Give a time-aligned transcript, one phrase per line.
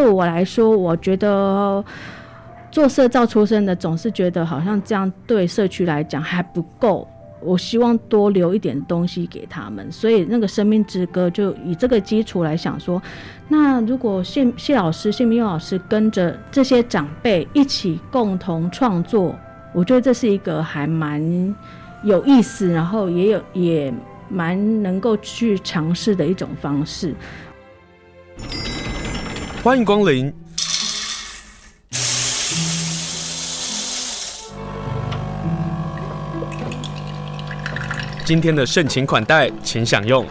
[0.00, 1.84] 对我来说，我觉得
[2.70, 7.06] 做社造出身的，总是觉得好像这样对社区来讲还不够。
[7.42, 13.00] 我希望多留一点东西给他们，所以那个生命之歌就以这个基础来想说，
[13.48, 19.34] 那如果谢谢老师、谢明佑老师跟着这些长辈一起共同创作，
[19.74, 21.54] 我觉得这是一个还蛮
[22.04, 23.92] 有意思，然后也有也
[24.30, 27.14] 蛮能够去尝试的一种方式。
[29.62, 30.32] 欢迎光临。
[38.24, 40.26] 今天的盛情款待，请享用。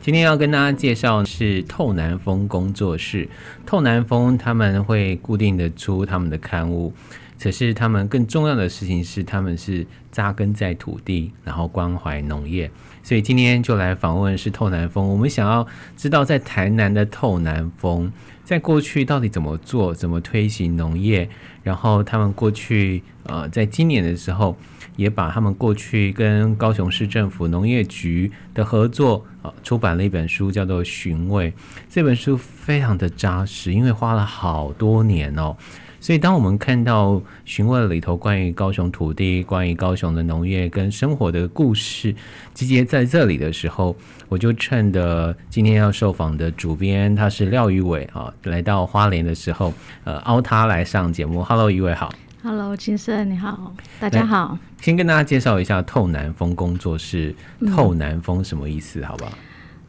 [0.00, 3.28] 今天要跟大家介绍是透南风工作室。
[3.66, 6.94] 透南风他们会固定的出他们的刊物，
[7.38, 12.70] 可是他们更重要的事情是，他们是扎根在土地，然后关怀农业。
[13.02, 15.08] 所以今天就来访问是透南风。
[15.08, 18.10] 我们想要知道，在台南的透南风，
[18.44, 21.28] 在过去到底怎么做，怎么推行农业，
[21.62, 24.56] 然后他们过去呃，在今年的时候。
[24.96, 31.50] 也把他们过去跟高雄市政府农业局的合作啊，出版了一本书，叫做《寻味》。
[31.88, 35.56] 这本书非常的扎实，因为花了好多年哦。
[36.00, 37.12] 所以当我们看到
[37.44, 42.14] 《询问》里头关于高雄土地、关于高雄的农业跟生活的故事
[42.54, 43.94] 集结在这里的时候，
[44.28, 51.44] 我就趁着今天要受访的主编他是廖宇伟啊，来到花莲的时候，呃，邀他来上节目。
[51.44, 52.10] Hello，宇伟好。
[52.42, 54.56] Hello，金生你好，大家好。
[54.80, 57.34] 先跟大家介绍一下透南风工作室。
[57.76, 59.04] 透南风什么意思？
[59.04, 59.32] 好不好？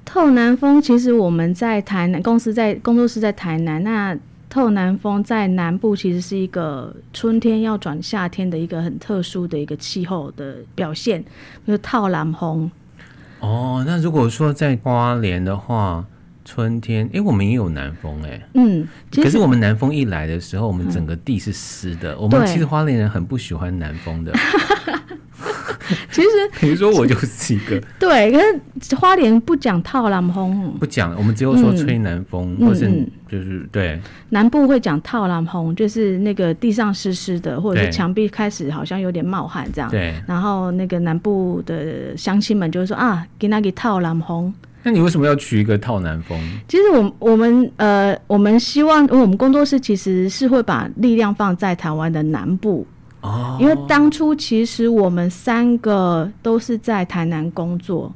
[0.03, 3.81] 透南风其实我们在台南公司在工作室在台南。
[3.81, 4.17] 那
[4.51, 11.23] 透南风在南部其实是一个春天要转夏天的一个很特殊的一个气候的表现，
[11.65, 12.69] 就是套南风。
[13.39, 16.05] 哦，那如果说在花莲的话。
[16.43, 22.17] 春天，哎、欸，我们也有南风、欸，哎，嗯，可是我们南风一来的时候，我们整个地是湿的、嗯。
[22.19, 24.33] 我们其实花莲人很不喜欢南风的。
[26.11, 26.27] 其实，
[26.59, 28.39] 比如说我就是一个， 对，可
[28.81, 32.89] 是花莲不讲套南风，不讲，我们只有说吹南风，嗯、或是
[33.29, 33.99] 就是、嗯、对。
[34.29, 39.89] 南部会讲套南风，就是那个地上湿湿的，或者是墙壁开始好像有点冒汗这样。
[39.89, 40.13] 对。
[40.27, 44.53] 然后那个南部的乡亲们就会说啊，给那个套南风。
[44.83, 46.39] 那你为什么要取一个套南风？
[46.67, 52.87] 其实我我们呃，我们希望，我们工作室其实是会把力量放在台湾的南部
[53.21, 53.57] 哦。
[53.59, 58.13] 因为当初其实我们三个都是在台南工作，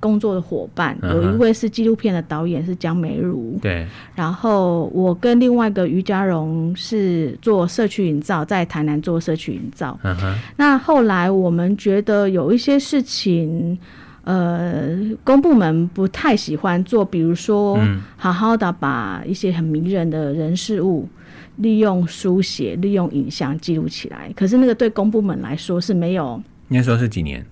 [0.00, 3.86] 工作的伙伴，有一位是纪录片的导演是江美如，对。
[4.14, 9.98] 然后我跟另外一个于家荣是做社区营造，在台南做社区营造。
[10.02, 10.38] 嗯哼。
[10.56, 13.78] 那后来我们觉得有一些事情。
[14.24, 14.94] 呃，
[15.24, 17.78] 公部门不太喜欢做，比如说，
[18.18, 21.08] 好好的把一些很迷人的人事物，
[21.58, 24.32] 利用书写、利用影像记录起来。
[24.34, 26.42] 可是那个对公部门来说是没有。
[26.68, 27.44] 那时候是几年？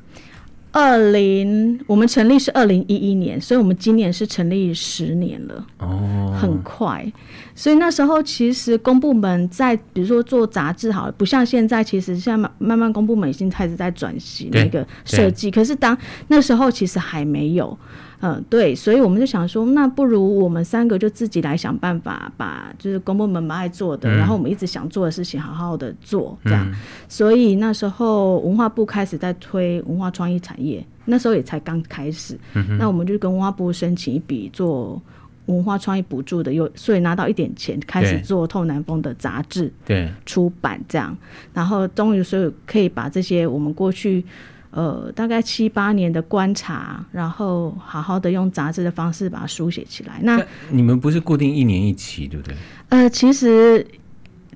[0.72, 7.11] 二零，我们成立是二零一一年，所以我们今年是成立十年了，哦，很快。
[7.56, 15.97] 所以那时候其实公部门在，比如说做杂志好了，不像现在，其实现在慢慢慢公部门已经开始在转型那个设计，可是当
[16.28, 17.77] 那时候其实还没有。
[18.21, 26.75] 嗯，对，所以我们就想说，那不如我们三个就自己来想办法，把就是公部门蛮爱做的、嗯，然后我们一直想做的事情，好好的做，这样、嗯。
[27.09, 32.78] 所以那时候文化部开始在推文化创意产业，那时候也才刚开始、嗯。
[32.78, 35.00] 那我们就跟文化部申请一笔做
[35.47, 41.17] 文化创意补助的，有所以拿到一点钱，开始做透南风的杂志，对，出版这样。
[41.53, 44.25] 然后终于所以可以把这些我们过去。
[44.73, 50.21] 呃，大概七八年的观察，然后好好的用杂志的方式把它书写起来。
[50.23, 52.54] 那你们不是固定一年一期，对不对？
[52.91, 53.87] 呃，其实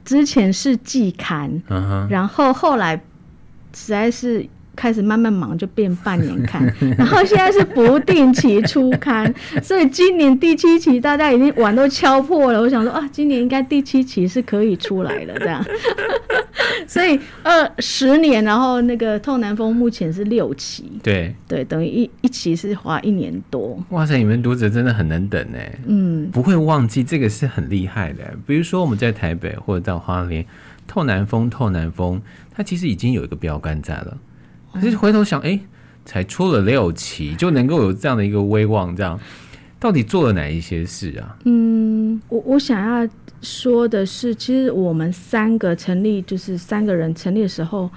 [0.05, 2.95] 之前是季刊，嗯、然后后来
[3.73, 4.47] 实在是。
[4.81, 6.65] 开始慢慢忙，就变半年刊，
[6.97, 9.31] 然后现在是不定期出刊，
[9.63, 12.59] 所以今年第七期大家已经碗都敲破了。
[12.59, 15.63] 我想说啊，今年应该第七期是可以出来了，这样。
[16.89, 23.79] 所以二十年，然后那个透南风目前是六期，对对，等于一一期是花一年多。
[23.91, 25.59] 哇塞，你们读者真的很能等呢。
[25.87, 28.25] 嗯，不会忘记这个是很厉害的。
[28.47, 30.43] 比如说我们在台北或者到花莲，
[30.87, 32.19] 透南风，透南风，
[32.55, 34.17] 它其实已经有一个标杆在了。
[34.73, 35.61] 可是回头想，哎、欸，
[36.05, 39.19] 才出了六期就能够有这样的一个威望，这样
[39.79, 41.37] 到底做了哪一些事啊？
[41.45, 43.11] 嗯，我我想要
[43.43, 47.91] 说的是，其实我们三个成立，就是三个人成立的时候，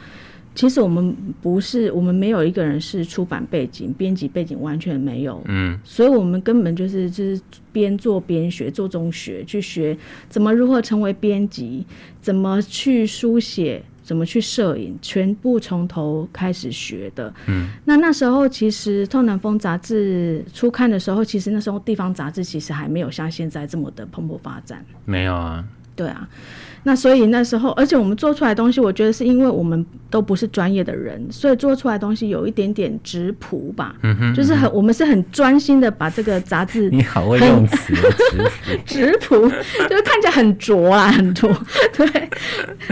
[0.55, 5.43] 其实我们不是，我们没有一个人是出版背景、编辑背景，完全没有。
[5.47, 7.41] 嗯，所以我们根本就是就是
[7.71, 9.97] 边做边学，做中学去学
[10.29, 11.85] 怎么如何成为编辑，
[12.21, 17.33] 怎么去书写，怎么去摄影，全部从头开始学的。
[17.47, 24.85] 嗯，那那时候其实《透南风》杂志初刊的时候，其实那时候地方杂志其实还没有像现在这么的蓬勃发展。
[25.05, 25.63] 没有啊。
[25.95, 26.27] 对啊。
[26.85, 33.95] 那所以那时候，而且我们做出来的东西，我觉得是因为我们都不是专业的人，所以做出来的东西有一点点质朴吧。
[34.01, 36.89] 嗯哼，就是很我们是很专心的把这个杂志。
[36.91, 37.93] 你好会用词，
[38.85, 39.49] 质朴， 质朴
[39.87, 41.49] 就是看起来很拙啊，很拙。
[41.95, 42.29] 对。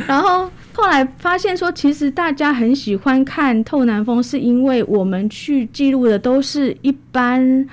[0.08, 7.68] 然后后来发现说，其实大家很喜欢看《透南风》，是因为我们去记录的都是一般。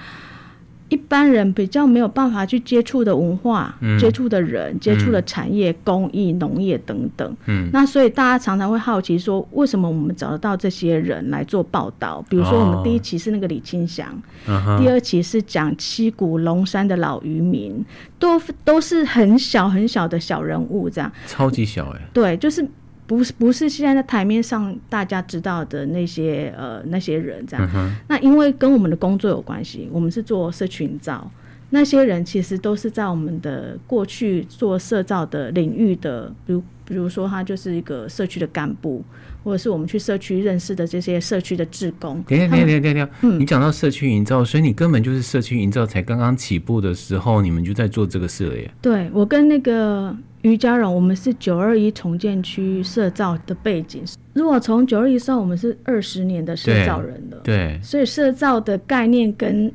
[0.91, 7.37] 一般人比较没有办法去接触的文化、嗯、接触的人、接触的产业、嗯、工艺、农业等等。
[7.45, 12.25] 嗯，那所以大家常常会好奇说，为什么我们找得到这些人来做报道？
[12.31, 14.09] 比如说，我们第一期是那个李清祥，
[14.47, 17.85] 哦、第二期是讲七股龙山的老渔民，
[18.19, 21.13] 都都是很小很小的小人物，这样。
[21.27, 22.09] 超级小哎、欸。
[22.15, 22.67] 对，就是。
[23.09, 31.29] 不是不是现在在台面上大家知道的那些呃那些人这样，嗯、那因为跟我们的工作有关系，我们是做社区营造，
[31.71, 39.03] 那些人其实都是在我们的过去做社造的领域的，比如比如说他就是一个社区的干部，
[39.43, 42.23] 或者是我们去社区认识的这些社区的志工。
[42.29, 48.71] 等等等等等等，嗯，你讲到社区营造，所以你根本就是社区营造才刚刚起步的时候，你们就在做这个事了耶。
[48.83, 50.15] 对，我跟那个。
[50.43, 54.05] 于家荣，我们是九二一重建区社造的背景。
[54.35, 57.39] 如果从九二一算，我们是二十年的社造人了。
[57.43, 59.73] 对，所以社造的概念跟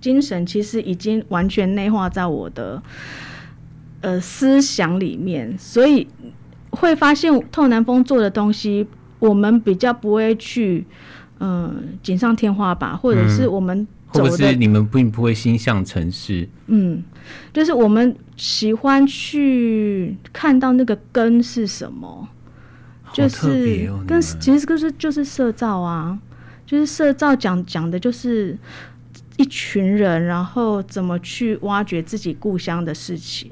[0.00, 2.80] 精神，其实已经完全内化在我的
[4.00, 5.56] 呃思想里面。
[5.58, 6.06] 所以
[6.70, 8.86] 会发现透南风做的东西，
[9.18, 10.86] 我们比较不会去
[11.40, 13.86] 嗯锦上添花吧，或者是我们。
[14.10, 17.04] 或者是你们并不会心向城市，嗯，
[17.52, 22.28] 就是我们喜欢去看到那个根是什么，
[23.12, 26.18] 就是跟其实就是就是社造啊，
[26.66, 28.56] 就是社造讲讲的就是
[29.36, 33.50] 一群人，然后怎么去挖掘自己故乡的事情。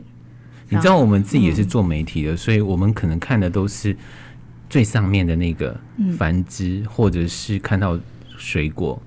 [0.68, 3.96] 你知道我们自己也是做媒体的，嗯、所以我们可能看的都是
[4.68, 5.78] 最上面的那个
[6.18, 7.98] 繁殖，嗯、或者是看到
[8.36, 9.00] 水果。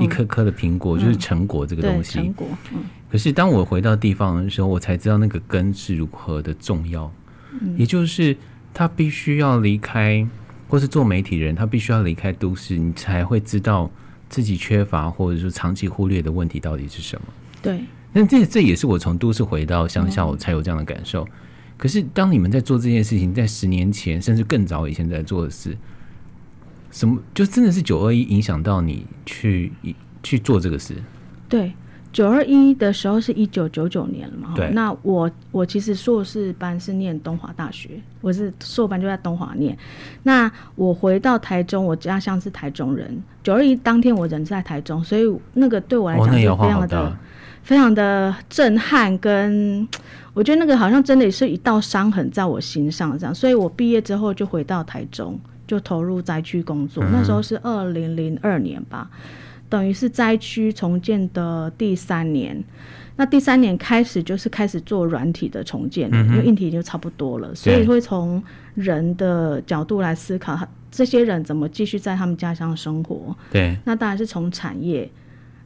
[0.00, 2.14] 一颗颗的苹果就是成果这个东西。
[2.14, 2.48] 成果。
[3.14, 7.08] 可是当我回到地方的时候，我才知道那个根是如何的重要。
[7.76, 8.36] 也就是
[8.72, 10.26] 他必须要离开，
[10.66, 13.88] 或是做媒体人，他必须要离开都市，你才会知道
[14.28, 17.28] 自己缺乏或者说长期忽略的问题到底是什么。
[17.62, 17.84] 对。
[18.12, 21.24] 那这这也是我从都市回到乡下，我才有这样的感受。
[21.76, 25.78] 可是当你们在做这件事情，在十年前甚至更早以前在做的事。
[26.90, 29.72] 什么就真的是九二一影响到你去
[30.20, 30.96] 去做这个事？
[31.48, 31.72] 对，
[32.14, 34.52] 九二一的时候是一九九九年了嘛？
[34.54, 34.70] 对。
[34.70, 39.76] 那我我其实硕士班是念东华大学，我是硕班就在东华念。
[40.22, 43.22] 那我回到台中，我家乡是台中人。
[43.42, 45.24] 九二一当天我人在台中，所以
[45.54, 47.16] 那个对我来讲是非常的、哦、
[47.64, 49.86] 非常的震撼，跟
[50.32, 53.34] 我觉得那个好像真的也是一道伤痕在我心上这样。
[53.34, 55.38] 所以我毕业之后就回到台中。
[55.66, 59.08] 就投入灾区工作，那时候是二零零二年吧，
[59.68, 62.62] 等于是灾区重建的第三年。
[63.16, 68.42] 那第三年开始就是开始做软体的重建，因为硬体就差不多了，所以会从
[68.74, 70.58] 人的角度来思考，
[70.90, 73.36] 这些人怎么继续在他们家乡生活。
[73.52, 75.08] 对，那当然是从产业。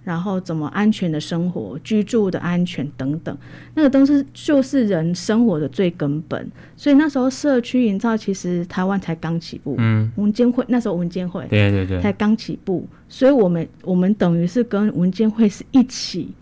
[0.05, 3.37] 然后怎么安全的生活、居住的安全等等，
[3.75, 6.51] 那个都是就是人生活的最根本。
[6.77, 16.33] 所以那时候社区营造其实台湾才刚起步，嗯，文监会那时候文监会对对对才刚起步，所以我们我们等于是跟文监会是一起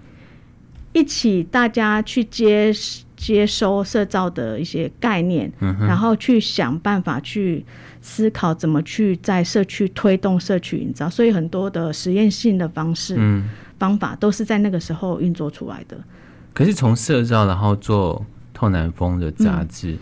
[0.93, 2.73] 一起大家去接
[3.17, 7.65] 接收社造的一些概念，嗯、然后去想办法去。
[8.09, 15.99] 思考怎么去在社区推动社区营造，所以很多的实验性的方式、嗯、方法都是在那个时候运作出来的。
[16.55, 19.99] 可是从社造然后做透南风的杂志，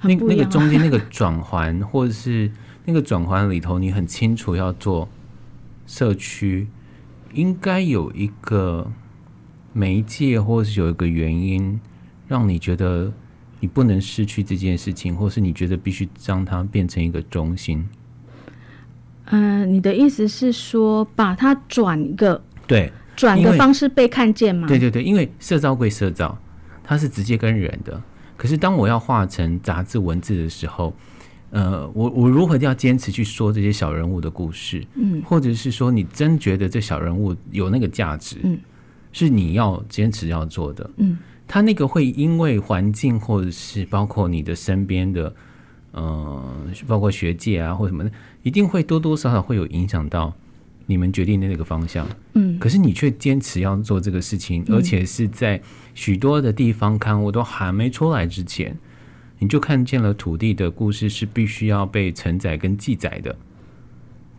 [0.00, 2.50] 嗯、那那个中间那个转环，或者是
[2.86, 5.06] 那个转环里头，你很清楚要做
[5.86, 6.66] 社区，
[7.34, 8.90] 应该有一个
[9.74, 11.78] 媒介，或是有一个原因
[12.26, 13.12] 让你觉得。
[13.64, 17.82] 你不能失去这件事情，或是你觉得必须将它变成一个中心。
[19.24, 24.68] 嗯、呃，你的意思是说，把它转一个对转个方式被看见吗？
[24.68, 26.38] 对对对，因为社造归社造，
[26.82, 27.98] 它是直接跟人的。
[28.36, 30.94] 可是当我要画成杂志文字的时候，
[31.48, 34.86] 呃，我我如何要坚持去说这些小人物的故事？
[34.94, 38.36] 嗯，或者是说，你真觉得这小人物有那个价值？
[38.42, 38.58] 嗯，
[39.10, 40.90] 是你要坚持要做的。
[40.98, 45.34] 嗯，他那个会因为环境，或者是包括你的身边的，
[45.92, 48.10] 呃，包括学界啊，或什么的，
[48.42, 50.34] 一定会多多少少会有影响到
[50.86, 52.08] 你们决定的那个方向。
[52.32, 55.60] 嗯，可是你却坚持要做这个事情，而且是在
[55.94, 58.76] 许多的地方刊物都还没出来之前。
[59.40, 63.36] 你就看见了土地的故事是必须要被承载跟记载的，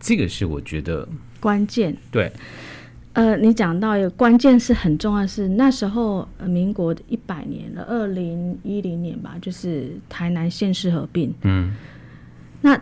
[0.00, 1.06] 这个是我觉得
[1.38, 1.96] 关键。
[2.10, 2.32] 对，
[3.16, 11.32] 呃，你讲到一个关键是很重要的是那时候，呃，民国一百年了，二零一零年吧，就是台南县市合并。
[11.42, 11.72] 嗯，
[12.60, 12.78] 那。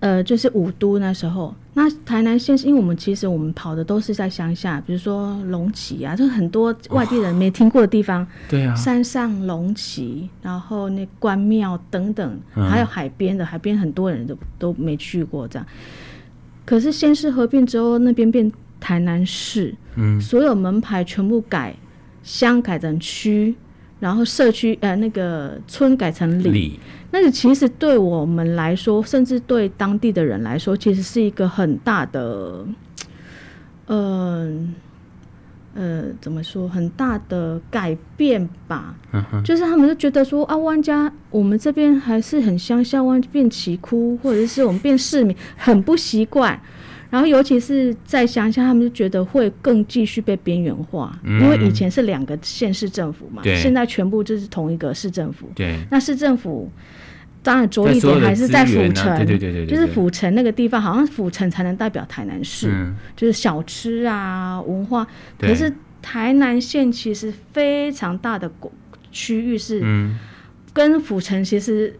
[0.00, 8.26] 呃，就是五都那时候，那台南县是因为我们其实我们跑的都是在乡下，比如说龙崎啊，就很多外地人没听过的地方。
[8.48, 8.74] 对啊。
[8.74, 15.66] 山上龙崎，然后那关庙等等，还有海边的，海边很多人都都没去过这样。
[16.64, 18.50] 可是县市合并之后，那边变
[18.80, 21.76] 台南市，嗯，所有门牌全部改
[22.22, 23.54] 乡改成区，
[24.00, 26.80] 然后社区呃那个村改成里。
[27.12, 32.64] 那个其实对我们来说，甚至对当地的人来说，其实是一个很大的，
[33.86, 34.74] 嗯
[35.74, 36.68] 呃，呃，怎么说？
[36.68, 38.94] 很大的改变吧。
[39.44, 46.60] 就是他们就觉得说啊，湾家我们这边还是很乡下，湾变奇窟，或者是我们变市民，很不习惯。
[47.10, 55.50] 然后尤其是在乡下，他们就觉得会更继续被边缘化，嗯，因为以前是两个县市政府嘛，现在全部就是同一个市政府。
[55.54, 55.76] 对。
[55.90, 56.70] 那市政府。
[57.42, 65.06] 当然，着力点还是在府城，对对对对，就是府城那个地方，好像府城才能代表台南市，嗯，就是小吃啊、文化。
[65.38, 68.52] 可是台南县其实非常大的
[69.10, 69.82] 区域是，
[70.74, 71.98] 跟府城其实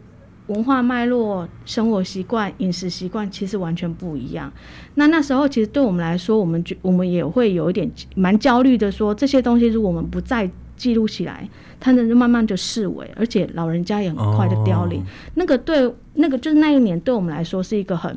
[0.50, 4.52] 文化脉络、生活习惯、饮食习惯其实完全不一样。
[4.94, 11.48] 那那时候其实对我们来说，我们觉我们也会有一点蛮焦虑的，说这些东西如果我们不再记录起来。
[11.82, 14.98] 他们就慢慢就视为，而且老人家也很快的凋零。
[14.98, 15.08] Oh.
[15.36, 18.14] 那个对，那个就是那一年对我们来说是一个很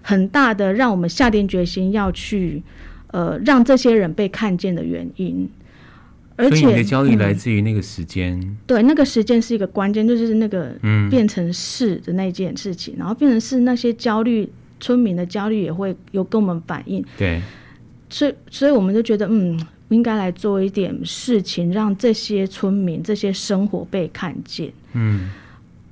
[0.00, 2.62] 很大的，让我们下定决心要去
[3.08, 5.46] 呃让这些人被看见的原因。
[6.36, 8.56] 而且，所以你的焦虑来自于那个时间、嗯。
[8.66, 10.74] 对，那个时间是一个关键，就是那个
[11.10, 17.04] 变成是的那件事情，嗯、然后变成是那些焦虑村民的焦虑也会有跟我们反映。
[17.18, 17.40] 对，
[18.10, 19.58] 所以所以我们就觉得嗯。
[19.90, 24.68] 应该来做一点事情，让这些村民、这些生活被看见。
[24.94, 25.30] 嗯，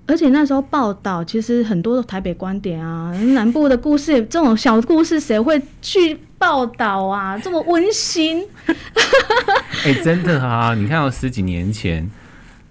[0.05, 7.39] 而且那时候报道，其实很多的台北观点啊，南部的故事，这种小故事，谁会去报道啊？
[7.39, 8.45] 这么温馨。
[9.87, 10.75] 哎、欸，真的啊！
[10.75, 12.09] 你看到十几年前，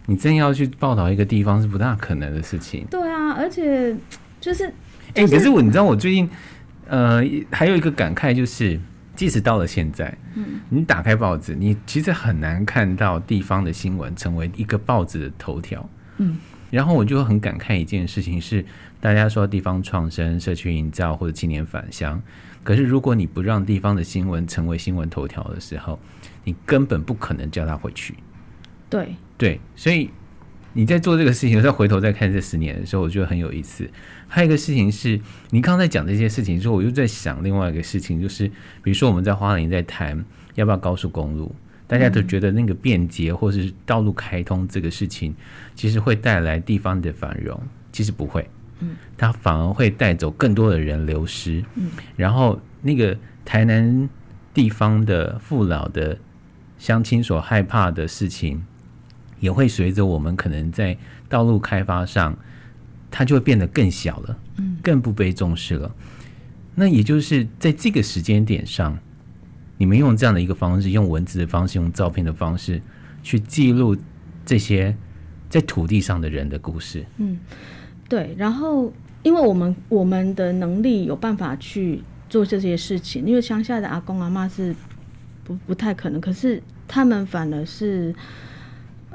[0.06, 2.86] 你真要去报道一个地方，是不大可能的事情。
[2.92, 3.96] 对啊，而且
[4.40, 4.68] 就是，
[5.16, 6.30] 哎、就是欸，可是我，你知道，我最近
[6.88, 8.80] 呃，还有一个感慨就是。
[9.16, 15.88] 即使到了现在，嗯，你打开报纸，你其实很难看到地方的新闻成为一个报纸的头条，
[16.18, 16.40] 嗯，
[16.72, 18.66] 然后我就很感慨一件事情是，
[19.00, 22.20] 大家说地方创生、社区营造或者青年返乡，
[22.64, 26.00] 可是如果你不让地方的新闻成为新闻头条的时候，
[26.44, 28.16] 你根本不可能叫他回去。
[28.90, 30.10] 对对，所以。
[30.76, 33.88] 你在做这个事情，再回头再看这十年的时候，我觉得很有意思。
[34.28, 38.48] 还有一个事情是，你刚才讲这些事情之后，我又在想另外一个事情，就是
[38.82, 41.54] 比如说我们在花莲在谈要不要高速公路，
[41.86, 45.36] 大家都觉得那个便捷或是道路开通这个事情，
[45.76, 48.50] 其实会带来地方的繁荣，其实不会，
[48.84, 54.10] 嗯，它反而会带走更多的人流失，嗯，然后那个台南
[54.54, 56.18] 地方的父老的
[56.78, 58.64] 乡亲所害怕的事情。
[59.40, 60.98] 也会随着我们可能在
[61.28, 62.34] 道路开发上，
[63.12, 65.94] 它就会变得更小了，嗯，更不被重视了。
[66.76, 68.98] 那也就是在这个时间点上，
[69.78, 72.82] 你们用这样的一个方式，用文字的方式，用照片的方式
[73.22, 73.98] 去记录
[74.46, 74.96] 这些
[75.50, 77.06] 在土地上的人的故事。
[77.18, 77.38] 嗯，
[78.08, 78.36] 对。
[78.38, 78.92] 然后，
[79.24, 84.76] 因为我们我们的能力有办法去做这些事情，因为乡下的阿公阿妈是
[85.44, 88.14] 不不太可能，可是他们反而是。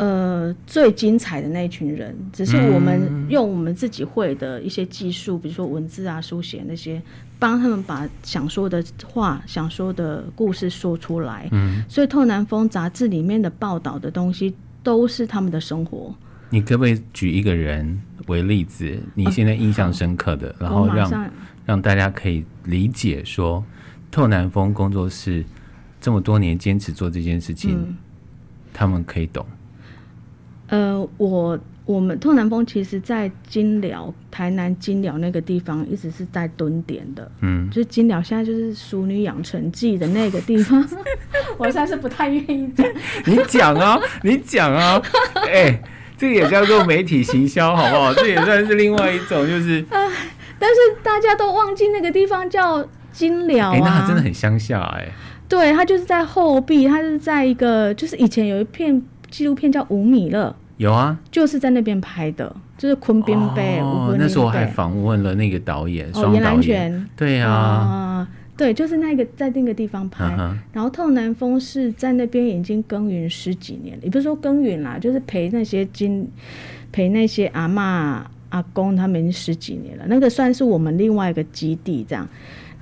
[0.00, 7.02] 呃，最精彩的那一群人，只是我们用我们自己会的一些技术，嗯、比如说文字啊、书写那些，
[7.36, 11.48] 帮他们把想说的话、想说的故事说出来。
[11.50, 14.54] 嗯，所以《透南风》杂志里面的报道的东西，
[14.84, 16.14] 都是他们的生活。
[16.50, 18.98] 你可不可以举一个人为例子？
[19.14, 21.30] 你现在印象深刻的，嗯、然后让
[21.66, 23.60] 让大家可以理解说，
[24.10, 25.44] 《透南风》工作室
[26.00, 27.96] 这么多年坚持做这件事情，嗯、
[28.72, 29.44] 他们可以懂。
[30.68, 40.86] 呃，我我们透南风其实在金寮、台南金寮那个地方一直是在蹲点的，嗯，就是金寮现在就是《淑女养成记》的那个地方，
[41.56, 42.86] 我现在是不太愿意讲。
[43.24, 45.02] 你讲啊，你讲啊，
[45.46, 45.82] 哎、欸，
[46.18, 48.12] 这也叫做媒体行销，好不好？
[48.12, 49.96] 这也算是另外一种，就是啊，
[50.58, 55.12] 但是大家都忘记那个地方叫金寮啊，哎、欸，那真的很乡下哎、欸。
[55.48, 63.78] 对，它就是在后壁，它是在一个，就是以前有一片纪录片叫《五米勒》，有啊，就是在那边拍的，就是昆宾杯。
[63.80, 70.36] 哦，那时候我还访问了那个导演，哦，严兰泉，对啊、呃，对，就是那个在那个地方拍。
[70.36, 76.28] 嗯、然后透南风是在那边已经耕耘十几年了，也不是说耕耘啦，就是陪那些金，
[76.90, 82.28] 陪那些阿嬷、阿公他们已经十几年了，那个算是我们另外一个基地这样。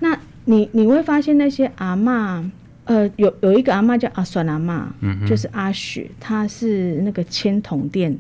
[0.01, 2.43] 那你你会发现那些阿嬷，
[2.85, 8.17] 呃，有有一个阿嬷叫阿酸阿嬷，嗯、就是阿雪，她是那个铅桶店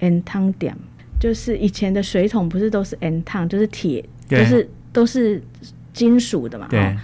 [0.00, 0.76] ，N 汤店，
[1.18, 5.40] 就是以前的水桶不是都是 N 汤，就是铁，就是都是
[6.00, 6.96] 金属的嘛，对。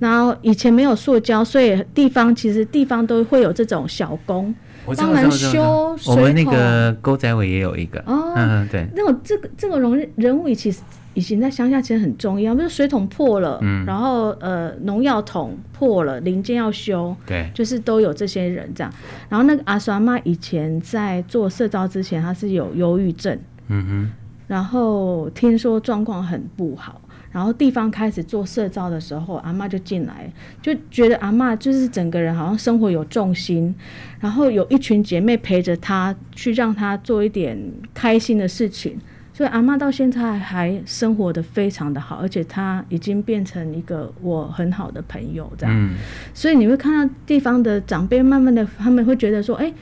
[0.00, 4.52] 然后以前没有塑胶，所以地方其实地方都会有这种小工，
[4.96, 6.16] 帮忙修水桶。
[6.16, 8.88] 我们那个沟仔尾也有一个，哦，嗯，对。
[8.96, 10.80] 那种这个这个人人物其实。
[11.12, 18.92] 以前在乡下其实很重要，比如水桶破了，嗯、然后呃农药桶破了，零件要修，对，就是都有这些人这样。
[19.28, 24.10] 然后那个阿酸妈以前在做社招之前，他是有忧郁症，嗯哼，
[24.46, 33.74] 然后听说状况很不好，然后地方开始做社造的时候，阿妈就进来，就觉得阿妈就是整个人好像生活有重心，
[34.18, 37.56] 然后有一群姐妹陪着她去让她做一点
[37.94, 38.98] 开心的事情。
[39.32, 45.74] 所以阿嬷到现在还生活的非常的好，而且她已经变成一个我很好的朋友，这样。
[45.74, 45.94] 嗯、
[46.34, 49.74] 所以你会看到地方的长辈慢慢的，他们会觉得说，哎、欸，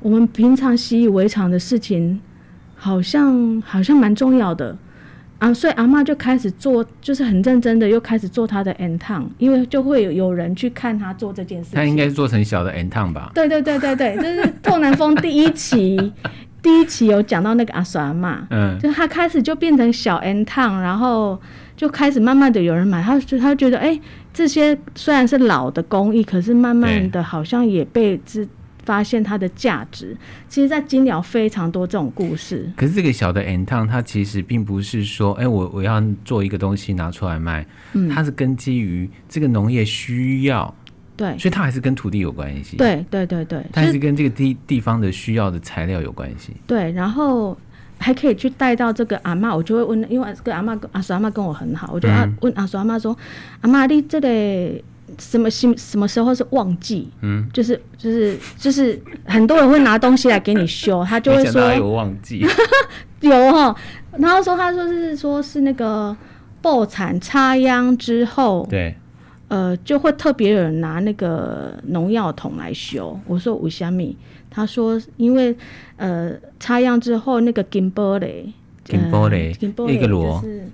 [0.00, 2.20] 我们平常习以为常的事情，
[2.74, 4.76] 好像好像蛮重要的
[5.38, 5.52] 啊。
[5.52, 11.76] 所以阿嬷就开始做，就是很认真的又开始做她的 N 烫，因为就会有有人去看她做这件事情。
[11.76, 13.30] 她应该是做成小的 N 烫吧？
[13.34, 16.12] 对对对对对，这、就是透南风第一期。
[16.62, 21.40] 第一期有讲到那个阿酸嘛，嗯，就他开始就变成小 N 烫，然后
[21.76, 24.00] 就开始慢慢的有人买，他就他觉得哎、欸，
[24.34, 28.48] 这些虽然是老的工艺，可是慢慢的好像也被知
[28.86, 30.16] 发现它的价值。
[30.48, 32.72] 其实，在金鸟非常多这种故事。
[32.76, 40.74] 可是这个小的 N t o n，它其实并不是说，哎、欸，我我要做一个东西拿出来卖，嗯，它是根基于这个农业需要。
[41.16, 42.76] 对，所以它还是跟土地有关系。
[42.76, 46.52] 对对对对，它还是跟这个地地方的需要的材料有关系。
[46.66, 47.56] 对，然后
[47.98, 53.16] 还可以去带到这个阿妈，我就会问，因为这个阿嬷阿叔阿妈跟我很好，我就要问阿叔阿妈说
[53.62, 54.28] ：“嗯、阿嬷，你这个
[55.18, 57.08] 什么什什么时候是旺季？
[57.22, 62.44] 嗯，就是就是就是很多人会拿东西来给你修， 他就会说有旺季，
[63.20, 63.74] 有哈。
[64.18, 66.16] 然后说他说是说是那个
[66.62, 68.94] 爆产插秧之后，对。”
[69.48, 73.16] 呃，就会特别有人拿那个农药桶来修。
[73.28, 74.16] 我说五香米？
[74.50, 75.56] 他说因为
[75.96, 80.68] 呃插秧之后那个金玻璃，金玻璃，金玻璃就是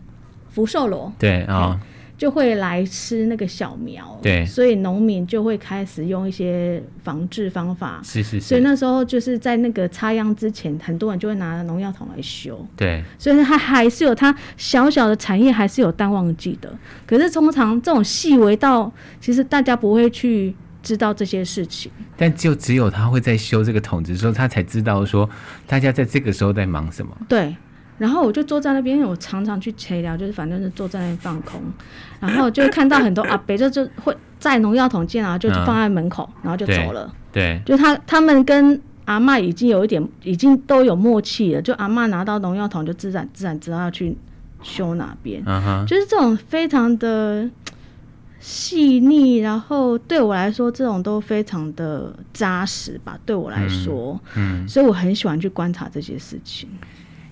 [0.48, 1.54] 福寿螺，对啊。
[1.54, 1.80] 哦
[2.22, 8.42] 就会来吃那个小苗，对，所以农民就会开始用一些防治方法，是是是。
[8.42, 13.02] 所以那时候就是在那个插秧之前，很多人就会拿农药桶来修，对。
[13.18, 16.72] 所以它还是有它小小的产业，还是有淡旺季的。
[17.04, 21.90] 可是通常这种细微到，其实大家不会去知道这些事情。
[22.16, 25.28] 但就只有他会在修这个桶子的时候，他才知道说
[25.66, 27.16] 大家在这个时候在忙什么。
[27.28, 27.56] 对。
[27.98, 31.62] 然后我就坐在那边，因为我常常去切聊，就是反正是坐在那边放空，
[32.22, 37.12] 然后就看到很多阿伯 就就会在农药桶见啊，就放在门口，嗯、然后就走了。
[37.30, 41.60] 对，就他他们跟阿妈已经有一点，已经都有默契了。
[41.60, 44.16] 就阿妈拿到农药桶，就自然自然知道要去
[44.62, 45.42] 修哪边。
[45.44, 47.48] 嗯哼，就是这种非常的
[48.38, 53.18] 细腻，然后对我来说，这种都非常的扎实吧。
[53.24, 56.68] 对我来说，嗯，嗯，所以我很喜欢去观察这些事情。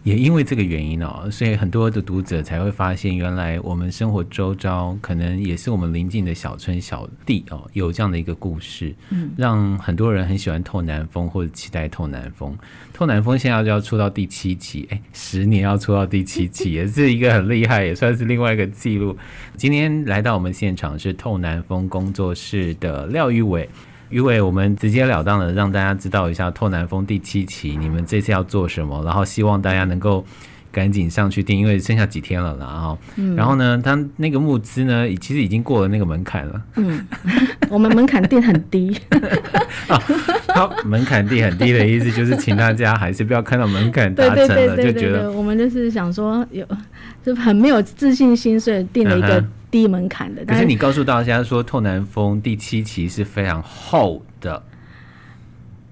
[0.02, 12.56] 也因为这个原因哦，所以很多的读者才会发现，原来我们生活周遭可能也是我们邻近的小村小地哦，有这样的一个故事，嗯，让很多人很喜欢透南风或者期待透南风。
[12.94, 19.16] 透南风现在就要出到第七期，哎，十年要出到第七期， 也是一个很厉害，也算是另外一个记录。
[19.56, 23.68] 今天来到我们现场是透南风工作室的廖玉伟。
[24.10, 30.24] 于伟，我们直截了当的让大家知道一下透南风第七期，你们这次要做什么，然后希望大家能够
[30.72, 32.98] 赶紧上去订，因为剩下几天了啦哈。
[33.16, 36.60] 嗯、然后呢，他那个募资呢，其实已经过了那个门槛了。
[36.74, 37.06] 嗯，
[37.70, 38.96] 我们门槛定很低。
[39.86, 46.66] 好、哦，门槛定很低的意思就是，请大家还是不要看到门槛达成了就觉得我们就是想说有
[47.22, 50.44] 就很没有自信心，所以定了一个低门槛的。
[50.44, 54.62] 可是你告诉大家说，透南风第七期是非常厚的。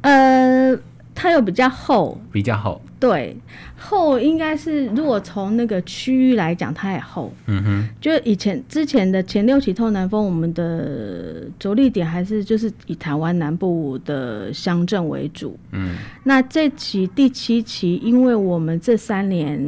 [0.02, 0.78] 呃。
[1.20, 3.36] 它又比较厚，比较厚，对，
[3.76, 7.34] 厚应该是如果从那个区域来讲，它也厚。
[7.46, 15.58] 嗯哼，就以前之前的前六期透南风，我们的着力点还是就是以台湾南部的乡镇为主。
[15.72, 19.60] 嗯，那这期第七期，因为我们这三年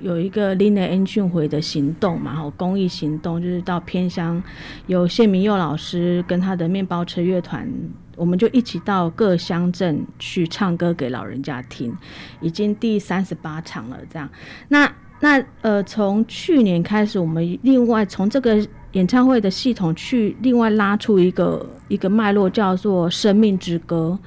[0.00, 4.42] 有一个 Linear 音讯回的行动嘛，好公益行动，就是到偏乡，
[4.86, 7.70] 有谢明佑老师跟他的面包车乐团。
[8.16, 11.94] 我们就一起到各乡镇去唱歌给老人家听，
[12.40, 13.98] 已经第三十八场了。
[14.10, 14.28] 这样，
[14.68, 24.18] 那那呃，从去年开始，我们另外从这个演唱会的系统去另外拉出一个一个脉络，叫做《生命之歌》。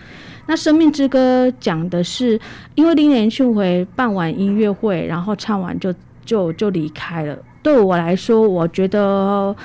[0.45, 2.39] 那《生命之歌》讲的是，
[2.75, 5.93] 因为林连庆回办完音乐会，然后唱完就
[6.25, 7.37] 就就离开了。
[7.61, 9.55] 对我来说，我觉得。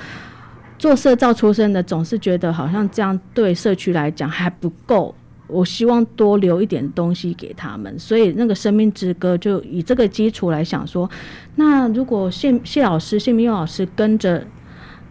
[0.77, 5.13] 做社造出身的，总是觉得好像这样对社区来讲还不够。
[5.45, 11.09] 我希望多留一点东西给他们，所以那个生命之歌就以这个基础来想说，
[11.55, 14.41] 那如果谢谢老师、谢明佑老师跟着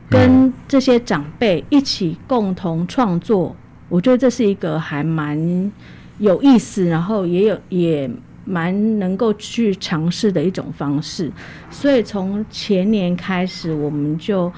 [0.09, 3.54] 跟这些长辈一起共同创作，
[3.88, 5.72] 我觉得这是一个还蛮
[6.18, 8.11] 有意思，然后也有也
[8.44, 11.31] 蛮能够去尝试的一种方式。
[11.70, 14.53] 所以从前年开始，我们就。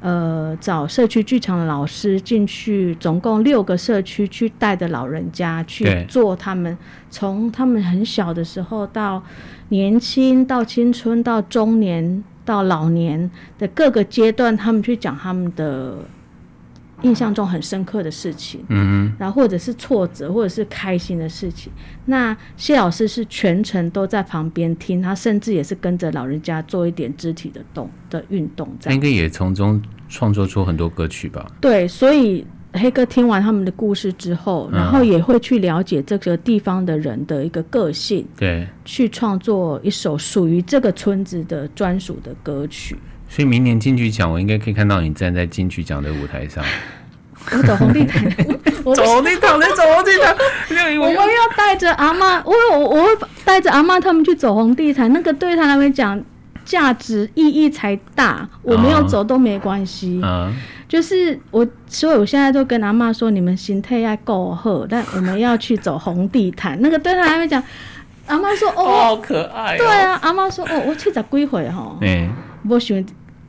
[0.00, 6.76] 呃，找社区剧场的老师进去，总共六个社区去带着老人家去做他们
[7.08, 9.22] 从他们很小的时候到
[9.70, 15.96] 年轻到青春到中年到老年的各个阶段，他们去讲他们的
[17.04, 21.72] 印象中很深刻的事情，嗯，然后或者是挫折或者是开心的事情。
[22.06, 29.80] 那谢老师是全程都在旁边听，他甚至也是跟着老人家做一点肢体的动的运动，这样应该也从中。
[30.06, 31.44] 创作出很多歌曲吧？
[31.60, 42.96] 对，所以黑哥听完他们的故事之后，然后也会去了解这个地方的人的一个个性，对，去创作一首属于这个村子的专属的歌曲。
[43.34, 46.62] 所以明年金曲奖，我应该可以看到你站在金曲奖的舞台上。
[47.50, 48.24] 我 走红地毯，
[48.84, 50.36] 我走红地毯，你走红地毯。
[51.00, 53.08] 我们要带着阿妈，我我我会
[53.44, 56.22] 带着阿妈他们去走红地毯，那个对他来讲。
[56.64, 60.18] 价值意义才大，我没有走都没关系。
[60.22, 60.48] Oh.
[60.48, 60.52] Uh.
[60.88, 66.80] 就是我，所以我现在都跟阿妈说，你们心态要够好，但我们要去走红地毯。
[66.80, 67.62] 那个对他还没讲，
[68.28, 69.76] 阿妈说哦，oh, 好可爱、哦。
[69.76, 71.98] 对啊，阿妈说哦，我去找归回哈。
[72.00, 72.30] 嗯，
[72.66, 73.04] 我选，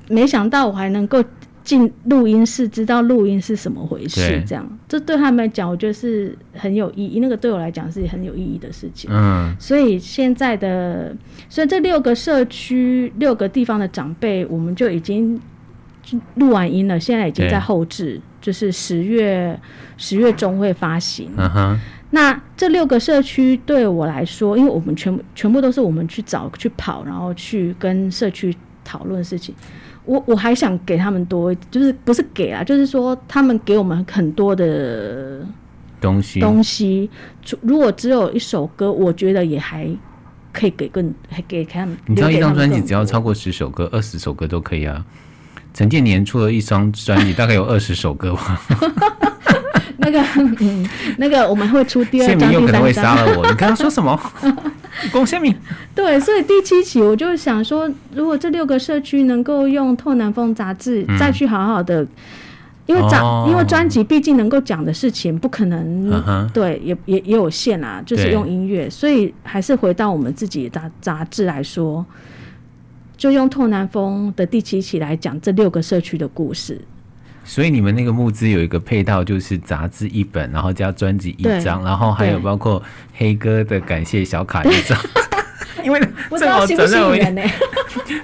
[0.10, 1.24] 没想到我还能够。
[1.66, 7.20] 进录音室，知道录音是什么回事，这样，这对他们来讲，我觉得是很有意义。
[7.20, 9.10] 那个对我来讲是很有意义的事情。
[9.12, 11.18] 嗯，所以现在的，
[11.50, 15.42] 所以这六个社区、六个地方的长辈，我们就已经
[16.36, 19.60] 录完音了，现在已经在后置，就是十月
[19.98, 21.32] 十月中会发行。
[21.36, 21.80] 嗯哼，
[22.12, 29.56] 那这六个社区对我来说，因为我们全部全部都是我们去找去跑，然后去跟社区讨论事情。
[30.06, 35.46] 我我还想给他们多，就是不是给啊，就是说他们给我们很多的
[36.00, 37.10] 东西东西。
[37.62, 39.90] 如果只有一首歌，我觉得也还
[40.54, 41.98] 可以给更还给他们。
[42.06, 45.06] 你知道一张专辑只要超过十首歌，二十首歌都可以啊。
[45.74, 48.62] 陈建年出了一张专辑，大概有二十首歌吧。
[49.98, 50.22] 那个
[50.60, 52.52] 嗯， 那个我们会出第二张、第三张。
[52.52, 53.46] 谢明佑可能会杀了我。
[53.48, 54.20] 你刚刚说什么？
[55.12, 55.56] 龚谢明。
[55.94, 62.08] 对，所以第七期我就想说，如果这六个社区能够用《透南风》杂志再去好好的，嗯、
[62.88, 72.06] 因为杂、哦、因为专辑毕竟能够讲的事情不可能，嗯、对，也也也有限啊，就是用音乐，所以还是回到我们自己的杂杂志来说，
[73.18, 76.80] 就用《透南风》的第七期来讲这六个社区的故事。
[77.46, 82.82] 所以你们那个募资有一个配套，就是杂志一本，然后加专辑一张，然后还有包括
[83.14, 85.00] 黑哥的感谢小卡一张。
[85.86, 86.00] 因为
[86.38, 87.16] 正好展在我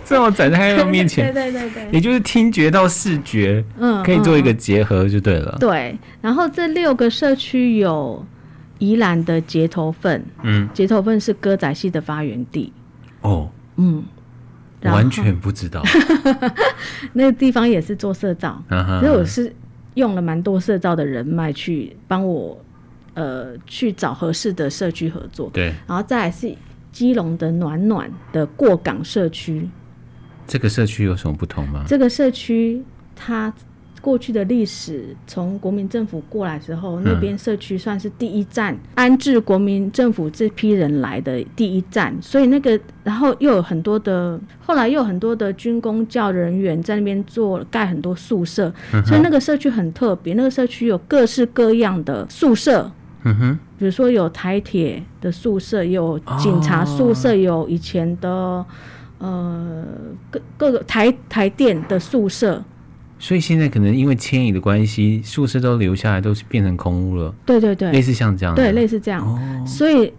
[0.04, 5.56] 正好展在他面前， 对对对对，也就是听觉到视觉，嗯，可以做一个结合就对了。
[5.60, 8.26] 对，然后这六个社区有
[8.80, 12.74] 宜兰的结头份，嗯，结头份是歌仔戏的发源地。
[13.22, 14.04] 哦，嗯。
[14.84, 15.84] 完全不知道，
[17.14, 18.62] 那个地方也是做社造，
[19.00, 19.54] 所以我是
[19.94, 22.60] 用了蛮多社造的人脉去帮我，
[23.14, 25.50] 呃，去找合适的社区合作。
[25.54, 26.56] 对，然后再来是
[26.92, 29.70] 基隆的暖暖的过港社区。
[30.48, 31.84] 这个社区有什么不同吗？
[31.88, 32.84] 这个社区
[33.16, 33.54] 它。
[34.02, 52.92] 过去的历史，从国民政府过来之后，那边社区算是第一站，嗯、安置国民政府这批人来的第一站，所以那个，然后又有很多的，后来又有很多的军工教人员在那边做盖很多宿舍，嗯、所以那个社区很特别，那个社区有各式各样的宿舍，
[53.24, 58.66] 嗯哼，比如说有台铁的宿舍，有警察宿舍，哦、有以前的
[59.20, 59.86] 呃
[60.32, 62.64] 各各个台台电的宿舍。
[63.22, 67.32] 所以现在可能因为迁移的关系，宿舍都留下来，都是变成空屋了。
[67.46, 68.56] 对对对，类似像这样。
[68.56, 69.24] 对，类似这样。
[69.24, 70.12] 哦、所以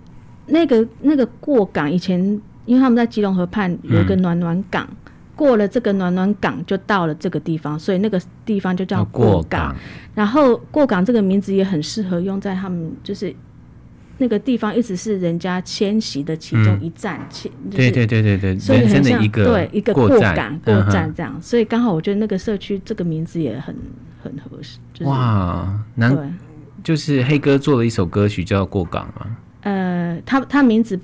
[0.47, 2.17] 那个那个过港以前，
[2.65, 9.33] 因为他们在基隆河畔有一个暖暖港，嗯、过了这个暖暖港就到了这个地方，所以那个地方就叫过港。
[9.33, 9.77] 过港。
[10.15, 13.35] 然后过港这个名字也很适合用在他们就是。
[14.19, 23.75] 那个地方一直是人家迁徙的其中一站，迁、嗯就是、对对对对对，所以很像一个对一个过港过站这样，嗯、所以刚好我觉得那个社区这个名字也很
[24.23, 24.79] 很合适。
[24.93, 26.25] 就是、哇，难对。
[26.85, 29.37] 就是黑哥做了一首歌曲叫《过港》嘛。
[29.61, 30.99] 呃，他他名字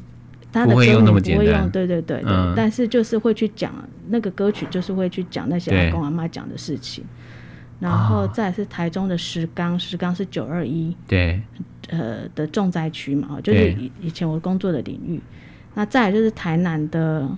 [0.52, 3.72] 他的歌名不会用，对对对对，嗯、但是就是会去讲
[4.08, 7.04] 那个歌曲，就是会去讲那些阿公阿妈讲的事情。
[7.80, 11.40] 然后再是台中的石冈，石冈是九二一对
[11.88, 15.20] 呃的重灾区嘛，就是以以前我工作的领域。
[15.74, 17.28] 那再来就是台南的